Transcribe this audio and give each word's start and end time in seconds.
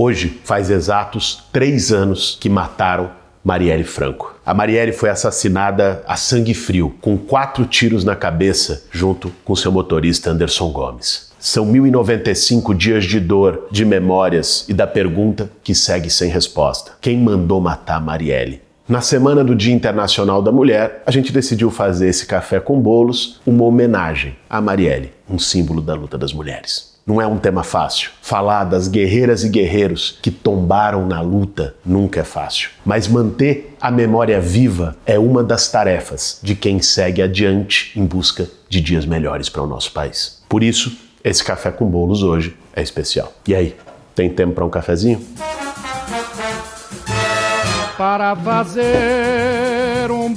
Hoje 0.00 0.40
faz 0.44 0.70
exatos 0.70 1.42
três 1.52 1.90
anos 1.90 2.38
que 2.40 2.48
mataram 2.48 3.10
Marielle 3.42 3.82
Franco. 3.82 4.32
A 4.46 4.54
Marielle 4.54 4.92
foi 4.92 5.10
assassinada 5.10 6.04
a 6.06 6.14
sangue 6.14 6.54
frio, 6.54 6.94
com 7.00 7.18
quatro 7.18 7.66
tiros 7.66 8.04
na 8.04 8.14
cabeça, 8.14 8.84
junto 8.92 9.32
com 9.44 9.56
seu 9.56 9.72
motorista 9.72 10.30
Anderson 10.30 10.70
Gomes. 10.70 11.32
São 11.40 11.66
1095 11.66 12.76
dias 12.76 13.06
de 13.06 13.18
dor, 13.18 13.66
de 13.72 13.84
memórias 13.84 14.64
e 14.68 14.72
da 14.72 14.86
pergunta 14.86 15.50
que 15.64 15.74
segue 15.74 16.10
sem 16.10 16.30
resposta: 16.30 16.92
quem 17.00 17.18
mandou 17.18 17.60
matar 17.60 18.00
Marielle? 18.00 18.62
Na 18.88 19.00
semana 19.00 19.42
do 19.42 19.56
Dia 19.56 19.74
Internacional 19.74 20.40
da 20.40 20.52
Mulher, 20.52 21.02
a 21.06 21.10
gente 21.10 21.32
decidiu 21.32 21.72
fazer 21.72 22.06
esse 22.06 22.24
café 22.24 22.60
com 22.60 22.80
bolos 22.80 23.40
uma 23.44 23.64
homenagem 23.64 24.36
a 24.48 24.60
Marielle, 24.60 25.12
um 25.28 25.40
símbolo 25.40 25.82
da 25.82 25.94
luta 25.94 26.16
das 26.16 26.32
mulheres. 26.32 26.97
Não 27.08 27.22
é 27.22 27.26
um 27.26 27.38
tema 27.38 27.64
fácil. 27.64 28.10
Falar 28.20 28.64
das 28.64 28.86
guerreiras 28.86 29.42
e 29.42 29.48
guerreiros 29.48 30.18
que 30.20 30.30
tombaram 30.30 31.06
na 31.06 31.22
luta 31.22 31.74
nunca 31.82 32.20
é 32.20 32.22
fácil. 32.22 32.68
Mas 32.84 33.08
manter 33.08 33.74
a 33.80 33.90
memória 33.90 34.38
viva 34.38 34.94
é 35.06 35.18
uma 35.18 35.42
das 35.42 35.70
tarefas 35.72 36.38
de 36.42 36.54
quem 36.54 36.82
segue 36.82 37.22
adiante 37.22 37.98
em 37.98 38.04
busca 38.04 38.46
de 38.68 38.82
dias 38.82 39.06
melhores 39.06 39.48
para 39.48 39.62
o 39.62 39.66
nosso 39.66 39.90
país. 39.92 40.42
Por 40.50 40.62
isso, 40.62 40.98
esse 41.24 41.42
café 41.42 41.70
com 41.70 41.86
bolos 41.86 42.22
hoje 42.22 42.54
é 42.76 42.82
especial. 42.82 43.32
E 43.46 43.54
aí, 43.54 43.74
tem 44.14 44.28
tempo 44.28 44.52
para 44.52 44.66
um 44.66 44.70
cafezinho? 44.70 45.26
Para 47.96 48.36
fazer 48.36 49.57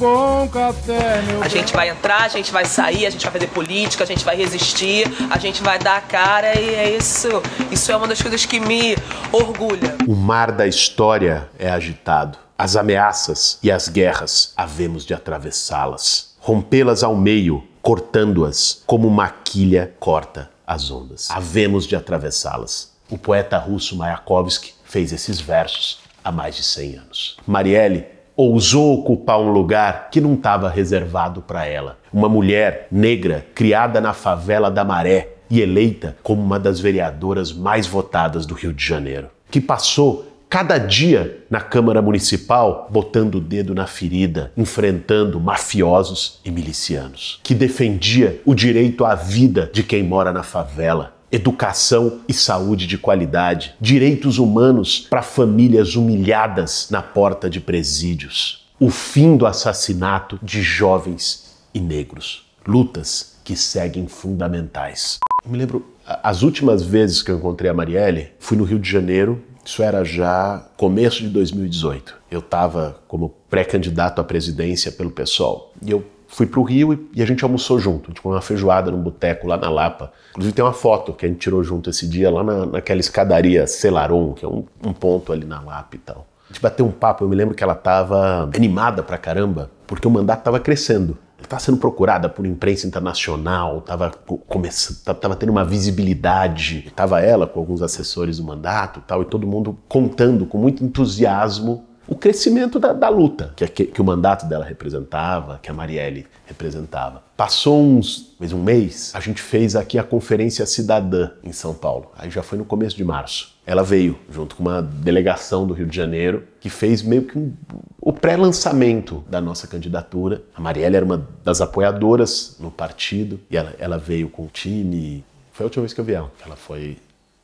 bom 0.01 0.47
café, 0.47 1.21
meu 1.21 1.43
A 1.43 1.47
gente 1.47 1.71
vai 1.71 1.89
entrar, 1.89 2.23
a 2.23 2.27
gente 2.27 2.51
vai 2.51 2.65
sair, 2.65 3.05
a 3.05 3.09
gente 3.11 3.21
vai 3.21 3.31
fazer 3.31 3.47
política, 3.49 4.03
a 4.03 4.07
gente 4.07 4.25
vai 4.25 4.35
resistir, 4.35 5.05
a 5.29 5.37
gente 5.37 5.61
vai 5.61 5.77
dar 5.77 5.97
a 5.97 6.01
cara 6.01 6.59
e 6.59 6.73
é 6.73 6.97
isso. 6.97 7.29
Isso 7.69 7.91
é 7.91 7.95
uma 7.95 8.07
das 8.07 8.19
coisas 8.19 8.43
que 8.43 8.59
me 8.59 8.97
orgulha. 9.31 9.95
O 10.07 10.15
mar 10.15 10.51
da 10.51 10.65
história 10.65 11.47
é 11.59 11.69
agitado. 11.69 12.39
As 12.57 12.75
ameaças 12.75 13.59
e 13.61 13.71
as 13.71 13.87
guerras 13.87 14.53
havemos 14.57 15.05
de 15.05 15.13
atravessá-las, 15.13 16.35
rompê-las 16.39 17.03
ao 17.03 17.15
meio, 17.15 17.63
cortando-as 17.81 18.81
como 18.87 19.07
uma 19.07 19.29
quilha 19.29 19.93
corta 19.99 20.49
as 20.65 20.89
ondas. 20.89 21.29
Havemos 21.29 21.85
de 21.85 21.95
atravessá-las. 21.95 22.91
O 23.09 23.17
poeta 23.17 23.57
russo 23.57 23.95
Mayakovsky 23.95 24.73
fez 24.83 25.11
esses 25.11 25.39
versos 25.39 25.99
há 26.23 26.31
mais 26.31 26.55
de 26.55 26.63
100 26.63 26.95
anos. 26.97 27.37
Marielle 27.45 28.20
ousou 28.35 28.99
ocupar 28.99 29.39
um 29.39 29.51
lugar 29.51 30.09
que 30.11 30.21
não 30.21 30.33
estava 30.33 30.69
reservado 30.69 31.41
para 31.41 31.65
ela. 31.65 31.97
Uma 32.11 32.29
mulher 32.29 32.87
negra 32.91 33.45
criada 33.53 34.01
na 34.01 34.13
favela 34.13 34.69
da 34.69 34.83
Maré 34.83 35.35
e 35.49 35.61
eleita 35.61 36.15
como 36.23 36.41
uma 36.41 36.59
das 36.59 36.79
vereadoras 36.79 37.51
mais 37.51 37.85
votadas 37.85 38.45
do 38.45 38.53
Rio 38.53 38.73
de 38.73 38.85
Janeiro, 38.85 39.27
que 39.49 39.59
passou 39.59 40.25
cada 40.51 40.77
dia 40.77 41.45
na 41.49 41.61
Câmara 41.61 42.01
Municipal 42.01 42.87
botando 42.91 43.35
o 43.35 43.39
dedo 43.39 43.73
na 43.73 43.87
ferida, 43.87 44.51
enfrentando 44.57 45.39
mafiosos 45.39 46.41
e 46.43 46.51
milicianos, 46.51 47.39
que 47.41 47.55
defendia 47.55 48.41
o 48.45 48.53
direito 48.53 49.05
à 49.05 49.15
vida 49.15 49.69
de 49.73 49.81
quem 49.81 50.03
mora 50.03 50.33
na 50.33 50.43
favela, 50.43 51.15
educação 51.31 52.19
e 52.27 52.33
saúde 52.33 52.85
de 52.85 52.97
qualidade, 52.97 53.73
direitos 53.79 54.37
humanos 54.37 55.07
para 55.09 55.21
famílias 55.21 55.95
humilhadas 55.95 56.87
na 56.91 57.01
porta 57.01 57.49
de 57.49 57.61
presídios, 57.61 58.67
o 58.79 58.89
fim 58.89 59.37
do 59.37 59.45
assassinato 59.45 60.39
de 60.43 60.61
jovens 60.61 61.55
e 61.73 61.79
negros. 61.79 62.45
Lutas 62.67 63.37
que 63.43 63.55
seguem 63.55 64.07
fundamentais. 64.07 65.19
Eu 65.43 65.51
me 65.51 65.57
lembro, 65.57 65.85
as 66.05 66.41
últimas 66.41 66.83
vezes 66.83 67.21
que 67.21 67.31
eu 67.31 67.37
encontrei 67.37 67.71
a 67.71 67.73
Marielle, 67.73 68.31
fui 68.37 68.57
no 68.57 68.63
Rio 68.63 68.77
de 68.77 68.89
Janeiro, 68.89 69.41
isso 69.63 69.81
era 69.81 70.03
já 70.03 70.65
começo 70.75 71.21
de 71.21 71.29
2018. 71.29 72.15
Eu 72.29 72.39
estava 72.39 72.99
como 73.07 73.33
pré-candidato 73.49 74.19
à 74.19 74.23
presidência 74.23 74.91
pelo 74.91 75.11
PSOL. 75.11 75.73
E 75.81 75.91
eu 75.91 76.03
fui 76.31 76.45
para 76.45 76.59
o 76.59 76.63
Rio 76.63 77.07
e 77.13 77.21
a 77.21 77.25
gente 77.25 77.43
almoçou 77.43 77.77
junto. 77.77 78.05
A 78.05 78.07
gente 78.07 78.21
comeu 78.21 78.35
uma 78.35 78.41
feijoada 78.41 78.89
num 78.89 79.01
boteco 79.01 79.45
lá 79.47 79.57
na 79.57 79.69
Lapa. 79.69 80.11
Inclusive 80.31 80.55
tem 80.55 80.63
uma 80.63 80.73
foto 80.73 81.13
que 81.13 81.25
a 81.25 81.29
gente 81.29 81.39
tirou 81.39 81.61
junto 81.63 81.89
esse 81.89 82.07
dia 82.07 82.31
lá 82.31 82.43
na, 82.43 82.65
naquela 82.65 82.99
escadaria 82.99 83.67
Celaron, 83.67 84.33
que 84.33 84.45
é 84.45 84.47
um, 84.47 84.63
um 84.85 84.93
ponto 84.93 85.31
ali 85.33 85.45
na 85.45 85.61
Lapa 85.61 85.95
e 85.95 85.99
tal. 85.99 86.25
A 86.49 86.53
gente 86.53 86.61
bateu 86.61 86.85
um 86.85 86.91
papo, 86.91 87.23
eu 87.23 87.29
me 87.29 87.35
lembro 87.35 87.53
que 87.53 87.63
ela 87.63 87.73
estava 87.73 88.49
animada 88.55 89.03
pra 89.03 89.17
caramba, 89.17 89.69
porque 89.85 90.07
o 90.07 90.11
mandato 90.11 90.39
estava 90.39 90.59
crescendo. 90.59 91.17
Ela 91.37 91.45
estava 91.45 91.61
sendo 91.61 91.77
procurada 91.77 92.29
por 92.29 92.45
imprensa 92.45 92.87
internacional, 92.87 93.79
estava 93.79 94.11
começando, 94.47 95.15
tava 95.15 95.35
tendo 95.35 95.49
uma 95.49 95.65
visibilidade. 95.65 96.85
Estava 96.87 97.19
ela 97.19 97.47
com 97.47 97.59
alguns 97.59 97.81
assessores 97.81 98.37
do 98.37 98.43
mandato 98.43 99.01
tal, 99.05 99.21
e 99.21 99.25
todo 99.25 99.45
mundo 99.47 99.77
contando 99.87 100.45
com 100.45 100.57
muito 100.57 100.83
entusiasmo 100.83 101.85
o 102.07 102.15
crescimento 102.15 102.79
da, 102.79 102.93
da 102.93 103.09
luta 103.09 103.53
que, 103.55 103.67
que, 103.67 103.85
que, 103.85 104.01
o 104.01 104.03
mandato 104.03 104.45
dela 104.45 104.65
representava, 104.65 105.59
que 105.61 105.69
a 105.69 105.73
Marielle 105.73 106.27
representava. 106.45 107.23
Passou 107.37 107.81
uns, 107.81 108.35
mais 108.39 108.51
um 108.51 108.61
mês, 108.61 109.11
a 109.13 109.19
gente 109.19 109.41
fez 109.41 109.75
aqui 109.75 109.97
a 109.97 110.03
Conferência 110.03 110.65
Cidadã 110.65 111.31
em 111.43 111.51
São 111.51 111.73
Paulo. 111.73 112.11
Aí 112.17 112.29
já 112.29 112.43
foi 112.43 112.57
no 112.57 112.65
começo 112.65 112.97
de 112.97 113.03
março. 113.03 113.55
Ela 113.65 113.83
veio 113.83 114.17
junto 114.29 114.55
com 114.55 114.63
uma 114.63 114.81
delegação 114.81 115.65
do 115.65 115.73
Rio 115.73 115.85
de 115.85 115.95
Janeiro 115.95 116.47
que 116.59 116.69
fez 116.69 117.01
meio 117.01 117.23
que 117.23 117.37
um, 117.37 117.53
o 117.99 118.11
pré-lançamento 118.11 119.23
da 119.29 119.39
nossa 119.39 119.67
candidatura. 119.67 120.41
A 120.55 120.59
Marielle 120.59 120.95
era 120.95 121.05
uma 121.05 121.27
das 121.43 121.61
apoiadoras 121.61 122.57
no 122.59 122.71
partido 122.71 123.39
e 123.49 123.55
ela, 123.55 123.73
ela 123.77 123.97
veio 123.97 124.29
com 124.29 124.43
o 124.43 124.47
time. 124.47 125.23
Foi 125.53 125.63
a 125.63 125.67
última 125.67 125.83
vez 125.83 125.93
que 125.93 126.01
eu 126.01 126.05
vi 126.05 126.13
ela. 126.13 126.31
Ela 126.43 126.55
foi 126.55 126.97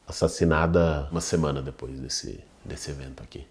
assassinada 0.07 1.07
uma 1.11 1.21
semana 1.21 1.61
depois 1.61 1.99
desse, 1.99 2.39
desse 2.65 2.89
evento 2.89 3.21
aqui. 3.21 3.45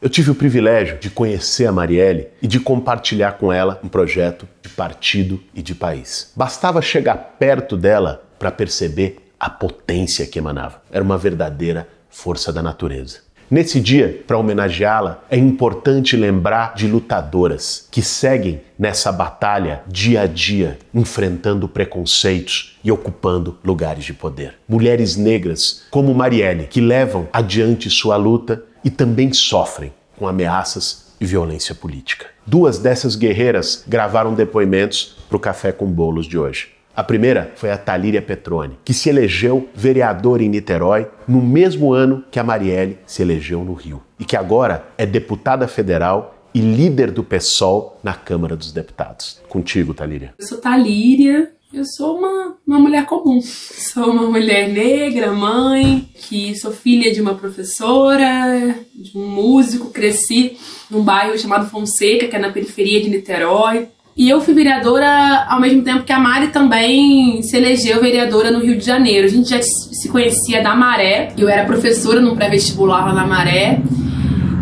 Eu 0.00 0.08
tive 0.08 0.30
o 0.30 0.34
privilégio 0.34 0.96
de 1.00 1.10
conhecer 1.10 1.66
a 1.66 1.72
Marielle 1.72 2.28
e 2.40 2.46
de 2.46 2.60
compartilhar 2.60 3.32
com 3.32 3.52
ela 3.52 3.80
um 3.82 3.88
projeto 3.88 4.46
de 4.62 4.68
partido 4.68 5.42
e 5.52 5.60
de 5.60 5.74
país. 5.74 6.30
Bastava 6.36 6.80
chegar 6.80 7.16
perto 7.36 7.76
dela 7.76 8.22
para 8.38 8.52
perceber 8.52 9.16
a 9.40 9.50
potência 9.50 10.24
que 10.24 10.38
emanava. 10.38 10.80
Era 10.92 11.02
uma 11.02 11.18
verdadeira 11.18 11.88
força 12.08 12.52
da 12.52 12.62
natureza. 12.62 13.26
Nesse 13.50 13.80
dia, 13.80 14.22
para 14.24 14.38
homenageá-la, 14.38 15.24
é 15.28 15.36
importante 15.36 16.16
lembrar 16.16 16.74
de 16.74 16.86
lutadoras 16.86 17.88
que 17.90 18.02
seguem 18.02 18.60
nessa 18.78 19.10
batalha 19.10 19.82
dia 19.88 20.20
a 20.20 20.26
dia, 20.26 20.78
enfrentando 20.94 21.66
preconceitos 21.66 22.78
e 22.84 22.92
ocupando 22.92 23.58
lugares 23.64 24.04
de 24.04 24.12
poder. 24.12 24.54
Mulheres 24.68 25.16
negras 25.16 25.86
como 25.90 26.14
Marielle, 26.14 26.68
que 26.68 26.80
levam 26.80 27.26
adiante 27.32 27.90
sua 27.90 28.16
luta 28.16 28.62
e 28.84 28.90
também 28.90 29.32
sofrem 29.32 29.92
com 30.16 30.26
ameaças 30.26 31.12
e 31.20 31.26
violência 31.26 31.74
política. 31.74 32.26
Duas 32.46 32.78
dessas 32.78 33.16
guerreiras 33.16 33.84
gravaram 33.86 34.34
depoimentos 34.34 35.16
para 35.28 35.36
o 35.36 35.40
Café 35.40 35.72
com 35.72 35.86
Bolos 35.86 36.26
de 36.26 36.38
hoje. 36.38 36.68
A 36.96 37.04
primeira 37.04 37.52
foi 37.54 37.70
a 37.70 37.78
Talíria 37.78 38.20
Petrone, 38.20 38.76
que 38.84 38.92
se 38.92 39.08
elegeu 39.08 39.68
vereadora 39.72 40.42
em 40.42 40.48
Niterói 40.48 41.06
no 41.28 41.40
mesmo 41.40 41.92
ano 41.92 42.24
que 42.28 42.40
a 42.40 42.44
Marielle 42.44 42.98
se 43.06 43.22
elegeu 43.22 43.62
no 43.62 43.72
Rio 43.72 44.02
e 44.18 44.24
que 44.24 44.36
agora 44.36 44.84
é 44.98 45.06
deputada 45.06 45.68
federal 45.68 46.34
e 46.52 46.60
líder 46.60 47.12
do 47.12 47.22
PSOL 47.22 48.00
na 48.02 48.14
Câmara 48.14 48.56
dos 48.56 48.72
Deputados. 48.72 49.40
Contigo, 49.48 49.94
Talíria. 49.94 50.34
Eu 50.38 50.46
sou 50.46 50.58
Talíria, 50.58 51.52
eu 51.72 51.84
sou 51.84 52.18
uma, 52.18 52.56
uma 52.66 52.78
mulher 52.78 53.04
comum. 53.04 53.40
Sou 53.42 54.10
uma 54.10 54.30
mulher 54.30 54.68
negra, 54.68 55.32
mãe, 55.32 56.08
que 56.14 56.54
sou 56.58 56.70
filha 56.70 57.12
de 57.12 57.20
uma 57.20 57.34
professora, 57.34 58.74
de 58.94 59.16
um 59.16 59.26
músico, 59.26 59.90
cresci 59.90 60.56
num 60.90 61.02
bairro 61.02 61.38
chamado 61.38 61.70
Fonseca, 61.70 62.28
que 62.28 62.36
é 62.36 62.38
na 62.38 62.52
periferia 62.52 63.00
de 63.00 63.08
Niterói. 63.08 63.88
E 64.16 64.28
eu 64.28 64.40
fui 64.40 64.52
vereadora 64.52 65.46
ao 65.48 65.60
mesmo 65.60 65.82
tempo 65.82 66.04
que 66.04 66.12
a 66.12 66.18
Mari 66.18 66.48
também 66.48 67.40
se 67.42 67.56
elegeu 67.56 68.00
vereadora 68.00 68.50
no 68.50 68.60
Rio 68.60 68.76
de 68.76 68.84
Janeiro. 68.84 69.26
A 69.26 69.30
gente 69.30 69.48
já 69.48 69.62
se 69.62 70.08
conhecia 70.08 70.62
da 70.62 70.74
Maré, 70.74 71.32
eu 71.38 71.48
era 71.48 71.64
professora 71.64 72.20
num 72.20 72.36
pré-vestibular 72.36 73.06
lá 73.06 73.14
na 73.14 73.26
Maré. 73.26 73.80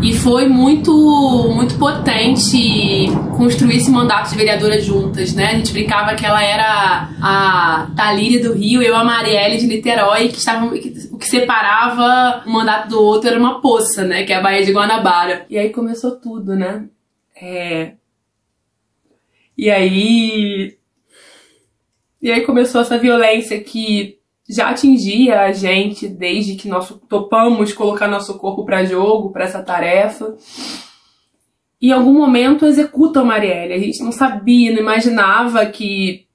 E 0.03 0.15
foi 0.15 0.47
muito, 0.47 0.93
muito 1.55 1.79
potente 1.79 3.07
construir 3.37 3.79
esse 3.79 3.91
mandato 3.91 4.31
de 4.31 4.37
vereadora 4.37 4.81
juntas, 4.81 5.35
né? 5.35 5.47
A 5.47 5.55
gente 5.55 5.73
brincava 5.73 6.15
que 6.15 6.25
ela 6.25 6.43
era 6.43 7.11
a 7.21 7.91
Talíria 7.97 8.43
do 8.43 8.53
Rio, 8.53 8.83
eu 8.83 8.95
a 8.95 9.03
Marielle 9.03 9.57
de 9.57 9.67
Niterói, 9.67 10.29
que 10.29 10.39
estavam, 10.39 10.69
o 10.69 11.19
que 11.19 11.27
separava 11.27 12.45
um 12.47 12.53
mandato 12.53 12.91
do 12.91 13.03
outro 13.03 13.31
era 13.31 13.39
uma 13.39 13.61
poça, 13.61 14.05
né? 14.05 14.25
Que 14.25 14.33
é 14.33 14.37
a 14.37 14.41
Baía 14.41 14.65
de 14.65 14.73
Guanabara. 14.73 15.47
E 15.49 15.59
aí 15.59 15.71
começou 15.71 16.13
tudo, 16.13 16.55
né? 16.55 16.85
É... 17.41 17.93
E 19.57 19.71
aí. 19.71 20.77
E 22.21 22.31
aí 22.31 22.43
começou 22.43 22.81
essa 22.81 22.99
violência 22.99 23.59
que 23.61 24.19
já 24.49 24.71
atingia 24.71 25.41
a 25.41 25.53
gente 25.53 26.09
desde 26.09 26.55
que 26.55 26.69
nós 26.69 26.93
topamos 27.09 27.73
colocar 27.73 28.09
nosso 28.09 28.39
corpo 28.39 28.65
para 28.65 28.85
jogo, 28.85 29.31
para 29.31 29.45
essa 29.45 29.63
tarefa. 29.63 30.37
E 31.81 31.89
em 31.89 31.93
algum 31.93 32.13
momento 32.13 32.65
executa 32.67 33.21
a 33.21 33.25
Marielle. 33.25 33.75
A 33.75 33.79
gente 33.79 34.03
não 34.03 34.13
sabia, 34.13 34.73
não 34.73 34.81
imaginava 34.81 35.67
que, 35.67 36.27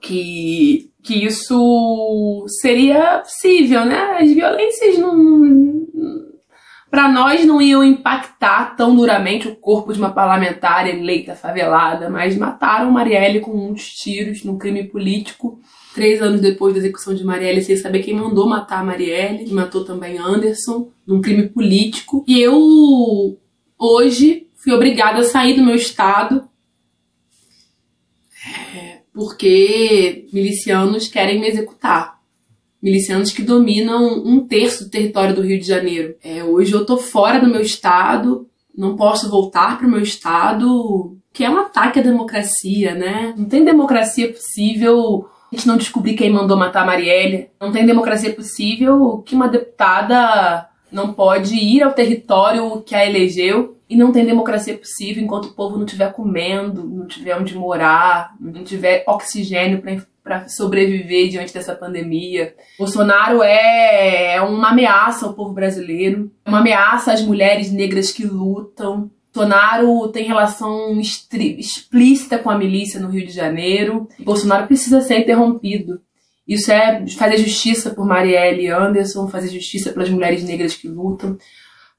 que 0.00 0.90
que 1.04 1.22
isso 1.26 2.46
seria 2.48 3.18
possível, 3.18 3.84
né? 3.84 4.16
As 4.18 4.32
violências 4.32 4.98
não. 4.98 5.84
Para 6.94 7.08
nós 7.08 7.44
não 7.44 7.60
iam 7.60 7.82
impactar 7.82 8.76
tão 8.76 8.94
duramente 8.94 9.48
o 9.48 9.56
corpo 9.56 9.92
de 9.92 9.98
uma 9.98 10.12
parlamentar 10.12 10.88
eleita 10.88 11.34
favelada, 11.34 12.08
mas 12.08 12.36
mataram 12.36 12.88
Marielle 12.92 13.40
com 13.40 13.50
muitos 13.52 13.92
tiros 13.94 14.44
num 14.44 14.56
crime 14.56 14.84
político. 14.84 15.58
Três 15.92 16.22
anos 16.22 16.40
depois 16.40 16.72
da 16.72 16.78
execução 16.78 17.12
de 17.12 17.24
Marielle, 17.24 17.64
sem 17.64 17.76
saber 17.76 18.04
quem 18.04 18.14
mandou 18.14 18.48
matar 18.48 18.84
Marielle, 18.84 19.44
que 19.44 19.52
matou 19.52 19.84
também 19.84 20.18
Anderson, 20.18 20.88
num 21.04 21.20
crime 21.20 21.48
político. 21.48 22.24
E 22.28 22.40
eu, 22.40 23.40
hoje, 23.76 24.46
fui 24.54 24.72
obrigada 24.72 25.18
a 25.18 25.24
sair 25.24 25.54
do 25.54 25.64
meu 25.64 25.74
estado 25.74 26.48
porque 29.12 30.28
milicianos 30.32 31.08
querem 31.08 31.40
me 31.40 31.48
executar. 31.48 32.20
Milicianos 32.84 33.32
que 33.32 33.40
dominam 33.40 34.22
um 34.26 34.46
terço 34.46 34.84
do 34.84 34.90
território 34.90 35.34
do 35.34 35.40
Rio 35.40 35.58
de 35.58 35.66
Janeiro. 35.66 36.16
É, 36.22 36.44
hoje 36.44 36.70
eu 36.70 36.84
tô 36.84 36.98
fora 36.98 37.40
do 37.40 37.48
meu 37.48 37.62
estado, 37.62 38.46
não 38.76 38.94
posso 38.94 39.30
voltar 39.30 39.78
para 39.78 39.86
o 39.86 39.90
meu 39.90 40.02
estado, 40.02 41.16
que 41.32 41.42
é 41.42 41.48
um 41.48 41.56
ataque 41.56 42.00
à 42.00 42.02
democracia, 42.02 42.94
né? 42.94 43.32
Não 43.38 43.46
tem 43.46 43.64
democracia 43.64 44.30
possível 44.30 45.26
a 45.50 45.56
gente 45.56 45.66
não 45.66 45.78
descobrir 45.78 46.12
quem 46.12 46.30
mandou 46.30 46.58
matar 46.58 46.82
a 46.82 46.86
Marielle. 46.86 47.48
Não 47.58 47.72
tem 47.72 47.86
democracia 47.86 48.34
possível 48.34 49.22
que 49.24 49.34
uma 49.34 49.48
deputada 49.48 50.68
não 50.92 51.14
pode 51.14 51.54
ir 51.54 51.82
ao 51.82 51.92
território 51.92 52.82
que 52.82 52.94
a 52.94 53.08
elegeu 53.08 53.78
e 53.94 53.96
não 53.96 54.10
tem 54.10 54.26
democracia 54.26 54.76
possível 54.76 55.22
enquanto 55.22 55.44
o 55.44 55.52
povo 55.52 55.76
não 55.76 55.84
estiver 55.84 56.12
comendo, 56.12 56.82
não 56.82 57.06
tiver 57.06 57.36
onde 57.36 57.54
morar, 57.54 58.34
não 58.40 58.64
tiver 58.64 59.04
oxigênio 59.06 59.80
para 60.20 60.48
sobreviver 60.48 61.28
diante 61.28 61.54
dessa 61.54 61.76
pandemia. 61.76 62.56
Bolsonaro 62.76 63.40
é, 63.40 64.34
é 64.34 64.42
uma 64.42 64.70
ameaça 64.70 65.26
ao 65.26 65.34
povo 65.34 65.52
brasileiro, 65.54 66.28
é 66.44 66.48
uma 66.48 66.58
ameaça 66.58 67.12
às 67.12 67.22
mulheres 67.22 67.70
negras 67.70 68.10
que 68.10 68.26
lutam. 68.26 69.08
Bolsonaro 69.32 70.08
tem 70.08 70.24
relação 70.24 71.00
explícita 71.00 72.36
com 72.36 72.50
a 72.50 72.58
milícia 72.58 72.98
no 72.98 73.10
Rio 73.10 73.24
de 73.24 73.32
Janeiro. 73.32 74.08
Bolsonaro 74.18 74.66
precisa 74.66 75.00
ser 75.02 75.20
interrompido. 75.20 76.00
Isso 76.48 76.72
é 76.72 77.06
fazer 77.16 77.36
justiça 77.36 77.90
por 77.90 78.04
Marielle 78.04 78.68
Anderson, 78.68 79.28
fazer 79.28 79.50
justiça 79.50 79.92
pelas 79.92 80.10
mulheres 80.10 80.42
negras 80.42 80.74
que 80.74 80.88
lutam, 80.88 81.38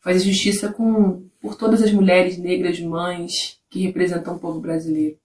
fazer 0.05 0.19
justiça 0.19 0.71
com, 0.71 1.23
por 1.41 1.55
todas 1.55 1.81
as 1.81 1.91
mulheres 1.91 2.37
negras 2.37 2.79
mães 2.79 3.57
que 3.71 3.81
representam 3.81 4.35
o 4.35 4.39
povo 4.39 4.59
brasileiro. 4.59 5.15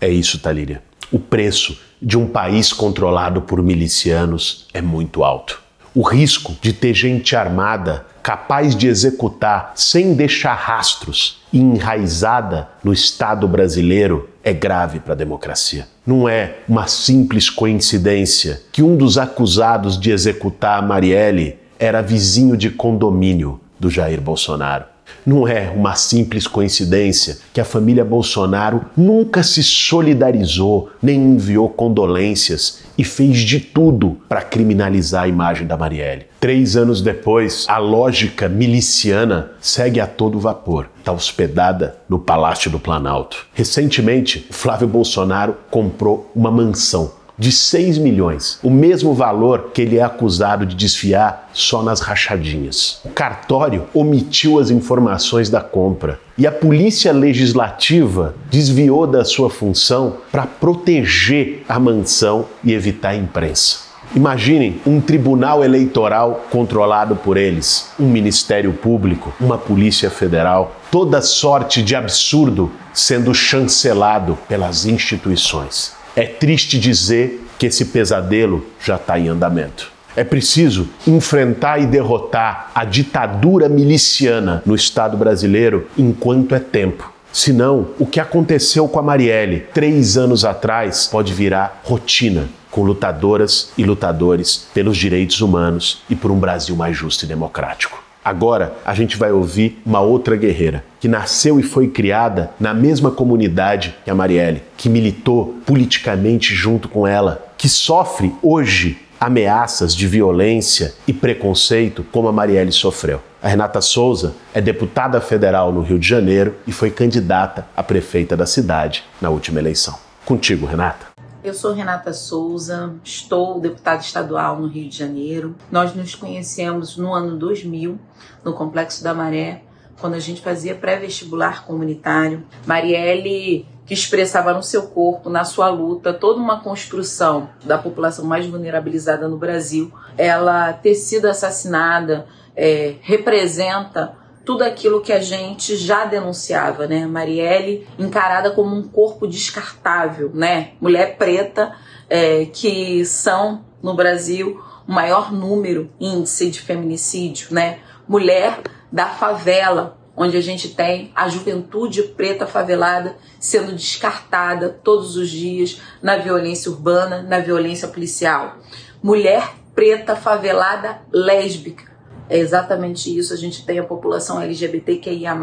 É 0.00 0.08
isso, 0.08 0.38
Talíria. 0.38 0.84
O 1.10 1.18
preço 1.18 1.76
de 2.00 2.16
um 2.16 2.28
país 2.28 2.72
controlado 2.72 3.42
por 3.42 3.60
milicianos 3.60 4.68
é 4.72 4.80
muito 4.80 5.24
alto. 5.24 5.60
O 5.92 6.02
risco 6.02 6.54
de 6.62 6.72
ter 6.72 6.94
gente 6.94 7.34
armada 7.34 8.06
capaz 8.22 8.76
de 8.76 8.86
executar 8.86 9.72
sem 9.74 10.14
deixar 10.14 10.54
rastros 10.54 11.42
e 11.52 11.58
enraizada 11.58 12.68
no 12.84 12.92
Estado 12.92 13.48
brasileiro 13.48 14.30
é 14.44 14.52
grave 14.52 15.00
para 15.00 15.14
a 15.14 15.16
democracia. 15.16 15.88
Não 16.06 16.28
é 16.28 16.58
uma 16.68 16.86
simples 16.86 17.50
coincidência 17.50 18.62
que 18.70 18.82
um 18.82 18.96
dos 18.96 19.18
acusados 19.18 19.98
de 19.98 20.12
executar 20.12 20.78
a 20.78 20.86
Marielle 20.86 21.58
era 21.80 22.00
vizinho 22.00 22.56
de 22.56 22.70
condomínio 22.70 23.60
do 23.80 23.90
Jair 23.90 24.20
Bolsonaro. 24.20 24.84
Não 25.26 25.46
é 25.46 25.70
uma 25.70 25.94
simples 25.94 26.46
coincidência 26.46 27.38
que 27.52 27.60
a 27.60 27.64
família 27.64 28.04
Bolsonaro 28.04 28.84
nunca 28.96 29.42
se 29.42 29.62
solidarizou, 29.62 30.90
nem 31.02 31.18
enviou 31.18 31.68
condolências 31.68 32.82
e 32.96 33.04
fez 33.04 33.38
de 33.38 33.60
tudo 33.60 34.18
para 34.28 34.42
criminalizar 34.42 35.24
a 35.24 35.28
imagem 35.28 35.66
da 35.66 35.76
Marielle. 35.76 36.26
Três 36.38 36.76
anos 36.76 37.02
depois, 37.02 37.66
a 37.68 37.78
lógica 37.78 38.48
miliciana 38.48 39.52
segue 39.60 40.00
a 40.00 40.06
todo 40.06 40.40
vapor. 40.40 40.88
Está 40.98 41.12
hospedada 41.12 41.96
no 42.08 42.18
Palácio 42.18 42.70
do 42.70 42.78
Planalto. 42.78 43.46
Recentemente, 43.52 44.46
Flávio 44.50 44.88
Bolsonaro 44.88 45.56
comprou 45.70 46.30
uma 46.34 46.50
mansão 46.50 47.12
de 47.40 47.50
6 47.50 47.96
milhões, 47.96 48.58
o 48.62 48.68
mesmo 48.68 49.14
valor 49.14 49.70
que 49.72 49.80
ele 49.80 49.96
é 49.96 50.02
acusado 50.02 50.66
de 50.66 50.76
desfiar 50.76 51.48
só 51.54 51.82
nas 51.82 52.00
rachadinhas. 52.00 53.00
O 53.02 53.08
cartório 53.08 53.86
omitiu 53.94 54.58
as 54.58 54.70
informações 54.70 55.48
da 55.48 55.62
compra 55.62 56.20
e 56.36 56.46
a 56.46 56.52
polícia 56.52 57.10
legislativa 57.12 58.34
desviou 58.50 59.06
da 59.06 59.24
sua 59.24 59.48
função 59.48 60.18
para 60.30 60.46
proteger 60.46 61.64
a 61.66 61.80
mansão 61.80 62.44
e 62.62 62.74
evitar 62.74 63.10
a 63.10 63.16
imprensa. 63.16 63.88
Imaginem 64.14 64.78
um 64.84 65.00
tribunal 65.00 65.64
eleitoral 65.64 66.44
controlado 66.50 67.16
por 67.16 67.38
eles, 67.38 67.90
um 67.98 68.06
ministério 68.06 68.72
público, 68.74 69.32
uma 69.40 69.56
polícia 69.56 70.10
federal, 70.10 70.76
toda 70.90 71.22
sorte 71.22 71.82
de 71.82 71.96
absurdo 71.96 72.70
sendo 72.92 73.32
chancelado 73.32 74.36
pelas 74.46 74.84
instituições. 74.84 75.98
É 76.16 76.24
triste 76.24 76.78
dizer 76.78 77.44
que 77.58 77.66
esse 77.66 77.86
pesadelo 77.86 78.66
já 78.84 78.96
está 78.96 79.18
em 79.18 79.28
andamento. 79.28 79.92
É 80.16 80.24
preciso 80.24 80.88
enfrentar 81.06 81.78
e 81.78 81.86
derrotar 81.86 82.70
a 82.74 82.84
ditadura 82.84 83.68
miliciana 83.68 84.62
no 84.66 84.74
Estado 84.74 85.16
brasileiro 85.16 85.86
enquanto 85.96 86.54
é 86.54 86.58
tempo. 86.58 87.12
Senão, 87.32 87.88
o 87.98 88.06
que 88.06 88.18
aconteceu 88.18 88.88
com 88.88 88.98
a 88.98 89.02
Marielle 89.02 89.60
três 89.72 90.16
anos 90.16 90.44
atrás 90.44 91.06
pode 91.06 91.32
virar 91.32 91.80
rotina 91.84 92.48
com 92.70 92.82
lutadoras 92.82 93.72
e 93.78 93.84
lutadores 93.84 94.68
pelos 94.74 94.96
direitos 94.96 95.40
humanos 95.40 96.02
e 96.10 96.16
por 96.16 96.30
um 96.30 96.38
Brasil 96.38 96.74
mais 96.74 96.96
justo 96.96 97.24
e 97.24 97.28
democrático. 97.28 98.09
Agora 98.30 98.76
a 98.84 98.94
gente 98.94 99.16
vai 99.16 99.32
ouvir 99.32 99.82
uma 99.84 99.98
outra 99.98 100.36
guerreira 100.36 100.84
que 101.00 101.08
nasceu 101.08 101.58
e 101.58 101.64
foi 101.64 101.88
criada 101.88 102.52
na 102.60 102.72
mesma 102.72 103.10
comunidade 103.10 103.96
que 104.04 104.10
a 104.10 104.14
Marielle, 104.14 104.62
que 104.76 104.88
militou 104.88 105.58
politicamente 105.66 106.54
junto 106.54 106.88
com 106.88 107.08
ela, 107.08 107.44
que 107.58 107.68
sofre 107.68 108.32
hoje 108.40 108.98
ameaças 109.18 109.96
de 109.96 110.06
violência 110.06 110.94
e 111.08 111.12
preconceito 111.12 112.06
como 112.12 112.28
a 112.28 112.32
Marielle 112.32 112.70
sofreu. 112.70 113.20
A 113.42 113.48
Renata 113.48 113.80
Souza 113.80 114.36
é 114.54 114.60
deputada 114.60 115.20
federal 115.20 115.72
no 115.72 115.82
Rio 115.82 115.98
de 115.98 116.06
Janeiro 116.06 116.54
e 116.68 116.70
foi 116.70 116.92
candidata 116.92 117.66
a 117.76 117.82
prefeita 117.82 118.36
da 118.36 118.46
cidade 118.46 119.02
na 119.20 119.28
última 119.28 119.58
eleição. 119.58 119.98
Contigo, 120.24 120.66
Renata. 120.66 121.09
Eu 121.42 121.54
sou 121.54 121.72
Renata 121.72 122.12
Souza, 122.12 122.92
estou 123.02 123.58
deputada 123.58 124.02
estadual 124.02 124.60
no 124.60 124.66
Rio 124.66 124.90
de 124.90 124.98
Janeiro. 124.98 125.56
Nós 125.72 125.94
nos 125.94 126.14
conhecemos 126.14 126.98
no 126.98 127.14
ano 127.14 127.38
2000, 127.38 127.98
no 128.44 128.52
Complexo 128.52 129.02
da 129.02 129.14
Maré, 129.14 129.62
quando 129.98 130.14
a 130.14 130.18
gente 130.18 130.42
fazia 130.42 130.74
pré-vestibular 130.74 131.64
comunitário. 131.64 132.46
Marielle, 132.66 133.66
que 133.86 133.94
expressava 133.94 134.52
no 134.52 134.62
seu 134.62 134.88
corpo, 134.88 135.30
na 135.30 135.42
sua 135.44 135.70
luta, 135.70 136.12
toda 136.12 136.38
uma 136.38 136.60
construção 136.60 137.48
da 137.64 137.78
população 137.78 138.26
mais 138.26 138.46
vulnerabilizada 138.46 139.26
no 139.26 139.38
Brasil, 139.38 139.90
ela 140.18 140.74
ter 140.74 140.94
sido 140.94 141.24
assassinada 141.24 142.26
é, 142.54 142.96
representa 143.00 144.19
tudo 144.50 144.64
aquilo 144.64 145.00
que 145.00 145.12
a 145.12 145.20
gente 145.20 145.76
já 145.76 146.04
denunciava, 146.04 146.84
né? 146.88 147.06
Marielle 147.06 147.86
encarada 147.96 148.50
como 148.50 148.74
um 148.74 148.82
corpo 148.82 149.24
descartável, 149.24 150.28
né? 150.34 150.72
Mulher 150.80 151.16
preta 151.16 151.72
é, 152.08 152.46
que 152.46 153.04
são 153.04 153.64
no 153.80 153.94
Brasil 153.94 154.60
o 154.88 154.92
maior 154.92 155.30
número 155.32 155.88
índice 156.00 156.50
de 156.50 156.60
feminicídio, 156.60 157.54
né? 157.54 157.78
Mulher 158.08 158.60
da 158.90 159.06
favela, 159.06 159.96
onde 160.16 160.36
a 160.36 160.40
gente 160.40 160.70
tem 160.70 161.12
a 161.14 161.28
juventude 161.28 162.02
preta 162.02 162.44
favelada 162.44 163.16
sendo 163.38 163.72
descartada 163.72 164.68
todos 164.82 165.14
os 165.16 165.30
dias 165.30 165.80
na 166.02 166.16
violência 166.16 166.72
urbana, 166.72 167.22
na 167.22 167.38
violência 167.38 167.86
policial. 167.86 168.56
Mulher 169.00 169.48
preta 169.76 170.16
favelada 170.16 171.02
lésbica 171.12 171.89
é 172.30 172.38
exatamente 172.38 173.14
isso. 173.14 173.34
A 173.34 173.36
gente 173.36 173.66
tem 173.66 173.80
a 173.80 173.84
população 173.84 174.40
LGBTQIA, 174.40 175.36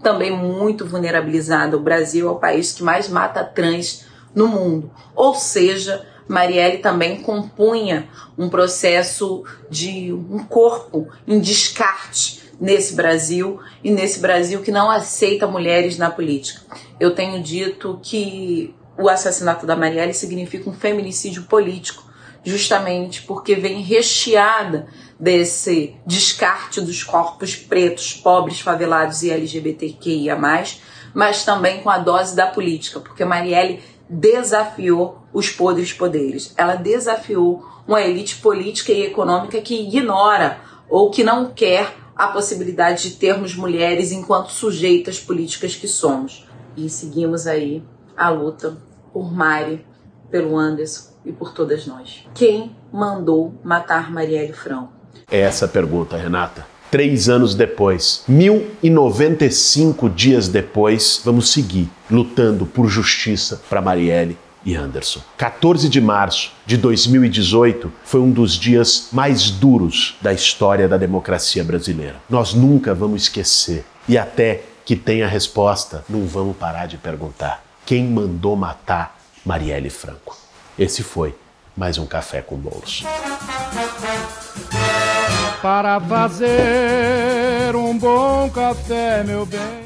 também 0.00 0.30
muito 0.30 0.86
vulnerabilizada. 0.86 1.76
O 1.76 1.80
Brasil 1.80 2.28
é 2.28 2.30
o 2.30 2.36
país 2.36 2.72
que 2.72 2.82
mais 2.82 3.08
mata 3.08 3.42
trans 3.44 4.06
no 4.32 4.46
mundo. 4.46 4.90
Ou 5.16 5.34
seja, 5.34 6.06
Marielle 6.28 6.78
também 6.78 7.20
compunha 7.20 8.08
um 8.38 8.48
processo 8.48 9.44
de 9.68 10.12
um 10.12 10.44
corpo 10.44 11.08
em 11.26 11.40
descarte 11.40 12.40
nesse 12.60 12.94
Brasil 12.94 13.58
e 13.82 13.90
nesse 13.90 14.20
Brasil 14.20 14.62
que 14.62 14.70
não 14.70 14.88
aceita 14.90 15.48
mulheres 15.48 15.98
na 15.98 16.08
política. 16.08 16.60
Eu 17.00 17.14
tenho 17.14 17.42
dito 17.42 17.98
que 18.00 18.72
o 18.96 19.08
assassinato 19.08 19.66
da 19.66 19.74
Marielle 19.74 20.14
significa 20.14 20.70
um 20.70 20.72
feminicídio 20.72 21.42
político, 21.44 22.04
justamente 22.44 23.22
porque 23.22 23.54
vem 23.54 23.82
recheada 23.82 24.88
desse 25.18 25.96
descarte 26.04 26.80
dos 26.80 27.04
corpos 27.04 27.54
pretos, 27.54 28.12
pobres, 28.14 28.60
favelados 28.60 29.22
e 29.22 29.30
LGBTQIA, 29.30 30.36
mas 30.36 31.44
também 31.44 31.80
com 31.80 31.90
a 31.90 31.98
dose 31.98 32.34
da 32.34 32.46
política, 32.46 32.98
porque 32.98 33.24
Marielle 33.24 33.82
desafiou 34.08 35.22
os 35.32 35.48
podres 35.48 35.92
poderes. 35.92 36.52
Ela 36.56 36.74
desafiou 36.74 37.64
uma 37.86 38.02
elite 38.02 38.36
política 38.36 38.92
e 38.92 39.06
econômica 39.06 39.60
que 39.60 39.80
ignora 39.80 40.60
ou 40.88 41.10
que 41.10 41.24
não 41.24 41.50
quer 41.50 41.96
a 42.14 42.28
possibilidade 42.28 43.08
de 43.08 43.16
termos 43.16 43.54
mulheres 43.54 44.12
enquanto 44.12 44.50
sujeitas 44.50 45.18
políticas 45.18 45.74
que 45.74 45.88
somos. 45.88 46.46
E 46.76 46.88
seguimos 46.90 47.46
aí 47.46 47.82
a 48.16 48.28
luta 48.28 48.76
por 49.12 49.32
Mari, 49.32 49.86
pelo 50.32 50.58
Anderson 50.58 51.12
e 51.24 51.30
por 51.30 51.52
todas 51.52 51.86
nós. 51.86 52.26
Quem 52.34 52.74
mandou 52.90 53.54
matar 53.62 54.10
Marielle 54.10 54.54
Franco? 54.54 54.92
É 55.30 55.40
essa 55.40 55.66
a 55.66 55.68
pergunta, 55.68 56.16
Renata. 56.16 56.66
Três 56.90 57.28
anos 57.28 57.54
depois, 57.54 58.24
1095 58.28 60.10
dias 60.10 60.48
depois, 60.48 61.22
vamos 61.24 61.50
seguir 61.50 61.88
lutando 62.10 62.66
por 62.66 62.88
justiça 62.88 63.62
para 63.68 63.80
Marielle 63.80 64.36
e 64.64 64.74
Anderson. 64.74 65.20
14 65.38 65.88
de 65.88 66.00
março 66.00 66.52
de 66.66 66.76
2018 66.76 67.90
foi 68.04 68.20
um 68.20 68.30
dos 68.30 68.52
dias 68.52 69.08
mais 69.12 69.50
duros 69.50 70.16
da 70.20 70.32
história 70.32 70.86
da 70.88 70.96
democracia 70.98 71.64
brasileira. 71.64 72.16
Nós 72.28 72.52
nunca 72.52 72.94
vamos 72.94 73.22
esquecer 73.22 73.84
e 74.08 74.18
até 74.18 74.62
que 74.84 74.94
tenha 74.96 75.26
resposta, 75.26 76.04
não 76.08 76.26
vamos 76.26 76.56
parar 76.56 76.86
de 76.86 76.98
perguntar: 76.98 77.64
quem 77.86 78.06
mandou 78.06 78.54
matar 78.54 79.21
Marielle 79.44 79.90
Franco? 79.90 80.36
Esse 80.78 81.02
foi 81.02 81.34
mais 81.76 81.98
um 81.98 82.06
café 82.06 82.40
com 82.42 82.56
bolos. 82.56 83.02
Para 85.60 86.00
fazer 86.00 87.74
um 87.74 87.96
bom 87.96 88.50
café, 88.50 89.22
meu 89.24 89.44
bem. 89.46 89.81